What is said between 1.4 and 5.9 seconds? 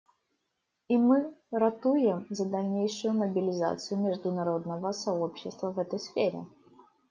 ратуем за дальнейшую мобилизацию международного сообщества в